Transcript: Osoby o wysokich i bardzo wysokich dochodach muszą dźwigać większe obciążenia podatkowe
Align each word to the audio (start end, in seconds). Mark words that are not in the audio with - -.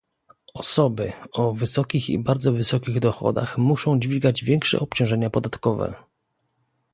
Osoby 0.53 1.13
o 1.31 1.53
wysokich 1.53 2.09
i 2.09 2.19
bardzo 2.19 2.53
wysokich 2.53 2.99
dochodach 2.99 3.57
muszą 3.57 3.99
dźwigać 3.99 4.43
większe 4.43 4.79
obciążenia 4.79 5.29
podatkowe 5.29 5.93